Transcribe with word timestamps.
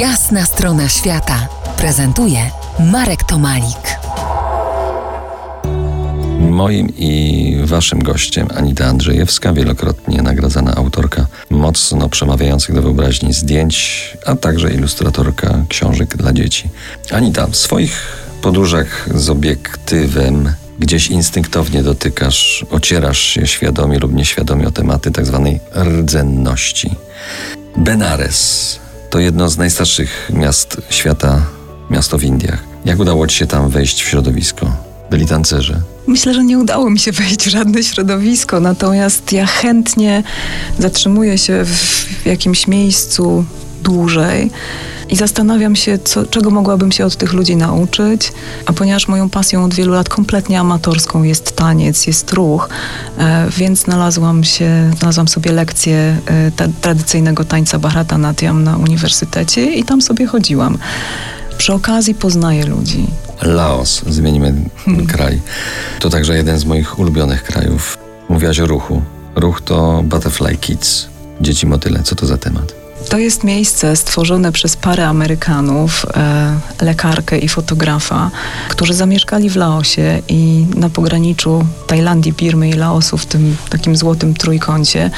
Jasna 0.00 0.46
strona 0.46 0.88
świata 0.88 1.48
prezentuje 1.76 2.50
Marek 2.92 3.24
Tomalik. 3.24 3.98
Moim 6.50 6.88
i 6.96 7.56
waszym 7.64 8.02
gościem 8.02 8.48
Anita 8.56 8.86
Andrzejewska, 8.86 9.52
wielokrotnie 9.52 10.22
nagradzana 10.22 10.74
autorka 10.74 11.26
mocno 11.50 12.08
przemawiających 12.08 12.74
do 12.74 12.82
wyobraźni 12.82 13.32
zdjęć, 13.32 14.16
a 14.26 14.36
także 14.36 14.72
ilustratorka 14.72 15.64
książek 15.68 16.16
dla 16.16 16.32
dzieci. 16.32 16.68
Anita, 17.10 17.46
w 17.46 17.56
swoich 17.56 18.16
podróżach 18.42 19.08
z 19.14 19.30
obiektywem 19.30 20.52
gdzieś 20.78 21.08
instynktownie 21.08 21.82
dotykasz, 21.82 22.66
ocierasz 22.70 23.18
się 23.18 23.46
świadomie 23.46 23.98
lub 23.98 24.12
nieświadomie 24.12 24.68
o 24.68 24.70
tematy 24.70 25.10
tzw. 25.10 25.58
Tak 25.74 25.86
rdzenności. 25.86 26.94
Benares 27.76 28.85
to 29.16 29.20
jedno 29.20 29.48
z 29.48 29.58
najstarszych 29.58 30.30
miast 30.34 30.76
świata, 30.90 31.42
miasto 31.90 32.18
w 32.18 32.24
Indiach. 32.24 32.64
Jak 32.84 33.00
udało 33.00 33.26
ci 33.26 33.36
się 33.36 33.46
tam 33.46 33.70
wejść 33.70 34.02
w 34.02 34.08
środowisko? 34.08 34.76
Byli 35.10 35.26
tancerze? 35.26 35.80
Myślę, 36.06 36.34
że 36.34 36.44
nie 36.44 36.58
udało 36.58 36.90
mi 36.90 36.98
się 36.98 37.12
wejść 37.12 37.42
w 37.42 37.50
żadne 37.50 37.82
środowisko, 37.82 38.60
natomiast 38.60 39.32
ja 39.32 39.46
chętnie 39.46 40.22
zatrzymuję 40.78 41.38
się 41.38 41.64
w 41.64 42.26
jakimś 42.26 42.66
miejscu 42.66 43.44
dłużej 43.82 44.50
i 45.08 45.16
zastanawiam 45.16 45.76
się, 45.76 45.98
co, 45.98 46.26
czego 46.26 46.50
mogłabym 46.50 46.92
się 46.92 47.06
od 47.06 47.16
tych 47.16 47.32
ludzi 47.32 47.56
nauczyć. 47.56 48.32
A 48.66 48.72
ponieważ 48.72 49.08
moją 49.08 49.30
pasją 49.30 49.64
od 49.64 49.74
wielu 49.74 49.92
lat 49.92 50.08
kompletnie 50.08 50.60
amatorską 50.60 51.22
jest 51.22 51.56
taniec, 51.56 52.06
jest 52.06 52.32
ruch, 52.32 52.68
e, 53.18 53.46
więc 53.56 53.80
znalazłam 53.80 54.44
się, 54.44 54.90
znalazłam 54.98 55.28
sobie 55.28 55.52
lekcję 55.52 56.16
e, 56.26 56.50
ta, 56.50 56.68
tradycyjnego 56.80 57.44
tańca 57.44 57.78
Bharatanatyam 57.78 58.64
na 58.64 58.76
uniwersytecie 58.76 59.74
i 59.74 59.84
tam 59.84 60.02
sobie 60.02 60.26
chodziłam. 60.26 60.78
Przy 61.58 61.72
okazji 61.72 62.14
poznaję 62.14 62.66
ludzi. 62.66 63.06
Laos, 63.42 64.02
zmienimy 64.08 64.54
hmm. 64.84 65.06
kraj. 65.06 65.40
To 66.00 66.10
także 66.10 66.36
jeden 66.36 66.58
z 66.58 66.64
moich 66.64 66.98
ulubionych 66.98 67.42
krajów. 67.42 67.98
Mówiłaś 68.28 68.60
o 68.60 68.66
ruchu. 68.66 69.02
Ruch 69.34 69.60
to 69.60 70.02
Butterfly 70.04 70.56
Kids, 70.56 71.06
dzieci 71.40 71.66
motyle. 71.66 72.02
Co 72.02 72.14
to 72.14 72.26
za 72.26 72.36
temat? 72.38 72.85
To 73.08 73.18
jest 73.18 73.44
miejsce 73.44 73.96
stworzone 73.96 74.52
przez 74.52 74.76
parę 74.76 75.06
Amerykanów, 75.06 76.06
e, 76.14 76.84
lekarkę 76.84 77.38
i 77.38 77.48
fotografa, 77.48 78.30
którzy 78.68 78.94
zamieszkali 78.94 79.50
w 79.50 79.56
Laosie 79.56 80.22
i 80.28 80.66
na 80.74 80.90
pograniczu 80.90 81.66
Tajlandii, 81.86 82.32
Birmy 82.32 82.68
i 82.68 82.72
Laosu, 82.72 83.18
w 83.18 83.26
tym 83.26 83.56
takim 83.70 83.96
złotym 83.96 84.34
trójkącie, 84.34 85.10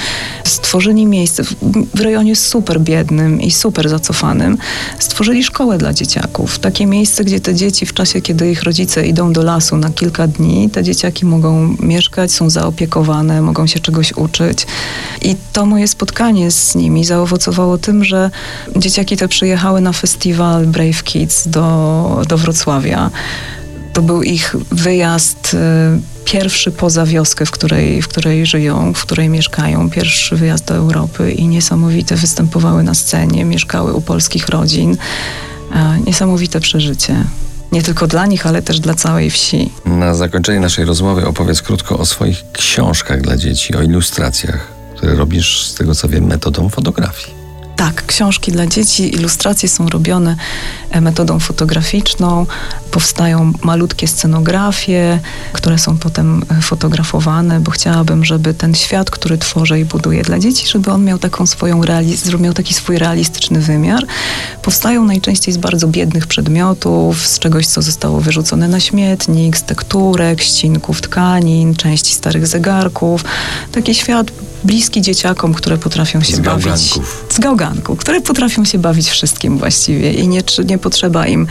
stworzyli 0.45 1.07
miejsce 1.07 1.45
w, 1.45 1.55
w 1.95 2.01
rejonie 2.01 2.37
super 2.37 2.81
biednym 2.81 3.41
i 3.41 3.51
super 3.51 3.89
zacofanym. 3.89 4.59
Stworzyli 4.99 5.45
szkołę 5.45 5.79
dla 5.79 5.93
dzieciaków. 5.93 6.59
Takie 6.59 6.87
miejsce, 6.87 7.25
gdzie 7.25 7.41
te 7.41 7.55
dzieci 7.55 7.87
w 7.87 7.95
czasie, 7.95 8.21
kiedy 8.21 8.51
ich 8.51 8.63
rodzice 8.63 9.07
idą 9.07 9.33
do 9.33 9.43
lasu 9.43 9.77
na 9.77 9.91
kilka 9.91 10.27
dni, 10.27 10.71
te 10.71 10.85
dzieciaki 10.85 11.27
mogą 11.27 11.77
mieszkać, 11.81 12.33
są 12.33 12.51
zaopiekowane, 12.51 13.43
mogą 13.43 13.67
się 13.67 13.81
czegoś 13.81 14.13
uczyć. 14.13 14.67
I 15.23 15.37
to 15.53 15.67
moje 15.67 15.89
spotkanie 15.89 16.51
z 16.51 16.75
nimi 16.75 17.05
zaowocowało 17.05 17.68
tym, 17.77 18.05
że 18.05 18.31
dzieciaki 18.77 19.17
te 19.17 19.29
przyjechały 19.29 19.81
na 19.81 19.93
festiwal 19.93 20.67
Brave 20.67 21.03
Kids 21.03 21.49
do, 21.49 22.23
do 22.29 22.39
Wrocławia. 22.39 23.11
To 23.93 24.03
był 24.03 24.23
ich 24.23 24.57
wyjazd 24.71 25.55
y, 25.55 25.59
pierwszy 26.25 26.71
poza 26.71 27.07
wioskę, 27.07 27.47
w 27.47 27.51
której, 27.51 28.03
w 28.03 28.09
której 28.09 28.47
żyją, 28.47 28.95
w 28.95 29.03
której 29.03 29.29
mieszkają, 29.29 29.91
pierwszy 29.91 30.37
wyjazd 30.37 30.65
do 30.65 30.75
Europy 30.75 31.33
i 31.33 31.49
niesamowite 31.49 32.17
występowały 32.17 32.83
na 32.83 32.95
scenie, 32.95 33.45
mieszkały 33.45 33.93
u 33.93 34.01
polskich 34.01 34.49
rodzin. 34.49 34.97
Niesamowite 36.07 36.61
przeżycie. 36.61 37.25
Nie 37.73 37.83
tylko 37.83 38.07
dla 38.07 38.27
nich, 38.27 38.47
ale 38.47 38.63
też 38.63 38.81
dla 38.81 38.95
całej 38.95 39.31
wsi. 39.31 39.71
Na 39.85 40.15
zakończenie 40.15 40.61
naszej 40.61 40.85
rozmowy 40.85 41.27
opowiedz 41.27 41.63
krótko 41.63 41.99
o 41.99 42.07
swoich 42.07 42.45
książkach 42.53 43.23
dla 43.23 43.37
dzieci, 43.37 43.75
o 43.77 43.83
ilustracjach, 43.83 44.67
które 44.97 45.15
robisz, 45.15 45.67
z 45.67 45.75
tego 45.75 45.95
co 45.95 46.09
wiem, 46.09 46.25
metodą 46.25 46.69
fotografii. 46.69 47.38
Tak, 47.79 48.07
książki 48.07 48.53
dla 48.53 48.67
dzieci, 48.67 49.15
ilustracje 49.15 49.69
są 49.69 49.89
robione 49.89 50.37
e, 50.91 51.01
metodą 51.01 51.39
fotograficzną. 51.39 52.47
Powstają 52.91 53.53
malutkie 53.63 54.09
scenografie, 54.09 55.21
które 55.53 55.79
są 55.79 55.99
potem 55.99 56.43
e, 56.59 56.63
fotografowane, 56.63 57.61
bo 57.61 57.71
chciałabym, 57.71 58.25
żeby 58.25 58.55
ten 58.55 58.75
świat, 58.75 59.11
który 59.11 59.39
tworzę 59.39 59.81
i 59.81 59.85
buduję 59.85 60.23
dla 60.23 60.39
dzieci, 60.39 60.69
żeby 60.69 60.91
on 60.91 61.05
miał 61.05 61.19
taką 61.19 61.47
swoją 61.47 61.81
realiz- 61.81 62.41
miał 62.41 62.55
taki 62.55 62.75
swój 62.75 62.99
realistyczny 62.99 63.61
wymiar. 63.61 64.07
Powstają 64.63 65.05
najczęściej 65.05 65.55
z 65.55 65.57
bardzo 65.57 65.89
biednych 65.89 66.27
przedmiotów, 66.27 67.27
z 67.27 67.39
czegoś, 67.39 67.67
co 67.67 67.83
zostało 67.83 68.21
wyrzucone 68.21 68.69
na 68.69 68.81
śmietnik, 68.81 69.57
z 69.57 69.63
tekturek, 69.63 70.43
ścinków 70.43 71.01
tkanin, 71.01 71.75
części 71.75 72.15
starych 72.15 72.47
zegarków. 72.47 73.25
Taki 73.73 73.95
świat 73.95 74.31
bliski 74.65 75.03
dzieciakom, 75.03 75.55
które 75.55 75.79
potrafią 75.79 76.21
się 76.21 76.37
z 76.37 76.41
bawić. 76.41 76.65
Gałganków. 76.65 77.25
Z 77.29 77.39
gałganków, 77.39 77.99
które 77.99 78.21
potrafią 78.21 78.65
się 78.65 78.79
bawić 78.79 79.09
wszystkim 79.09 79.59
właściwie 79.59 80.13
i 80.13 80.29
nie, 80.29 80.43
nie 80.65 80.79
potrzeba 80.79 81.27
im 81.27 81.47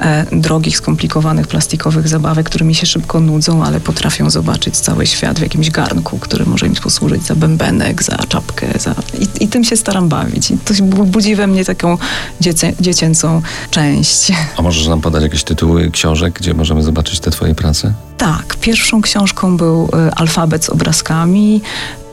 e, 0.00 0.26
drogich, 0.32 0.76
skomplikowanych 0.76 1.46
plastikowych 1.46 2.08
zabawek, 2.08 2.46
którymi 2.46 2.74
się 2.74 2.86
szybko 2.86 3.20
nudzą, 3.20 3.64
ale 3.64 3.80
potrafią 3.80 4.30
zobaczyć 4.30 4.76
cały 4.76 5.06
świat 5.06 5.38
w 5.38 5.42
jakimś 5.42 5.70
garnku, 5.70 6.18
który 6.18 6.46
może 6.46 6.66
im 6.66 6.74
posłużyć 6.74 7.22
za 7.22 7.34
bębenek, 7.34 8.02
za 8.02 8.16
czapkę. 8.16 8.66
Za... 8.78 8.94
I, 9.18 9.44
I, 9.44 9.48
tym 9.48 9.64
się 9.64 9.76
staram 9.76 10.08
bawić. 10.08 10.50
I 10.50 10.58
to 10.58 10.84
budzi 10.84 11.36
we 11.36 11.46
mnie 11.46 11.64
taką 11.64 11.98
dziecię, 12.40 12.72
dziecięcą 12.80 13.42
część. 13.70 14.32
A 14.56 14.62
możesz 14.62 14.86
nam 14.86 15.00
podać 15.00 15.22
jakieś 15.22 15.44
tytuły 15.44 15.90
książek, 15.90 16.34
gdzie 16.34 16.54
możemy 16.54 16.82
zobaczyć 16.82 17.20
te 17.20 17.30
twoje 17.30 17.54
prace? 17.54 17.92
Tak. 18.18 18.56
Pierwszą 18.60 19.02
książką 19.02 19.56
był 19.56 19.88
y, 20.08 20.12
alfabet 20.12 20.64
z 20.64 20.70
obrazkami. 20.70 21.60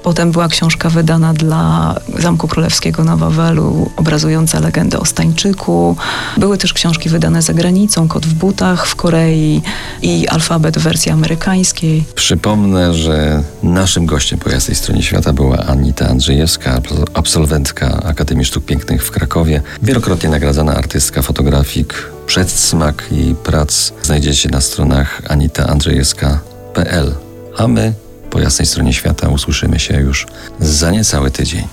Potem 0.05 0.31
była 0.31 0.47
książka 0.47 0.89
wydana 0.89 1.33
dla 1.33 1.95
Zamku 2.19 2.47
Królewskiego 2.47 3.03
na 3.03 3.17
Wawelu, 3.17 3.91
obrazująca 3.97 4.59
legendę 4.59 4.99
o 4.99 5.05
Stańczyku. 5.05 5.95
Były 6.37 6.57
też 6.57 6.73
książki 6.73 7.09
wydane 7.09 7.41
za 7.41 7.53
granicą, 7.53 8.07
Kot 8.07 8.25
w 8.25 8.33
butach 8.33 8.87
w 8.87 8.95
Korei 8.95 9.61
i 10.01 10.27
alfabet 10.27 10.77
w 10.77 10.81
wersji 10.81 11.11
amerykańskiej. 11.11 12.03
Przypomnę, 12.15 12.93
że 12.93 13.43
naszym 13.63 14.05
gościem 14.05 14.39
po 14.39 14.49
jasnej 14.49 14.75
stronie 14.75 15.03
świata 15.03 15.33
była 15.33 15.57
Anita 15.57 16.07
Andrzejewska, 16.09 16.81
absolwentka 17.13 18.03
Akademii 18.03 18.45
Sztuk 18.45 18.65
Pięknych 18.65 19.05
w 19.05 19.11
Krakowie, 19.11 19.61
wielokrotnie 19.81 20.29
nagradzana 20.29 20.75
artystka, 20.75 21.21
fotografik. 21.21 22.11
Przedsmak 22.25 23.03
jej 23.11 23.35
prac 23.35 23.93
znajdziecie 24.03 24.49
na 24.49 24.61
stronach 24.61 25.21
anitaandrzejewska.pl. 25.29 27.15
A 27.57 27.67
my 27.67 28.04
po 28.35 28.39
jasnej 28.39 28.65
stronie 28.65 28.93
świata 28.93 29.29
usłyszymy 29.29 29.79
się 29.79 29.93
już 29.93 30.27
za 30.59 30.91
niecały 30.91 31.31
tydzień. 31.31 31.67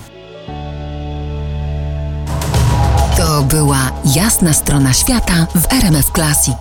To 3.17 3.43
była 3.43 3.91
jasna 4.15 4.53
strona 4.53 4.93
świata 4.93 5.47
w 5.55 5.73
RMF 5.73 6.11
Classic. 6.15 6.57